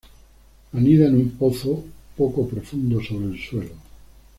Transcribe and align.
Anida 0.73 1.05
en 1.05 1.13
un 1.15 1.29
pozo 1.37 1.83
poco 2.17 2.47
profundo 2.49 3.03
sobre 3.03 3.25
el 3.27 3.39
suelo. 3.39 3.75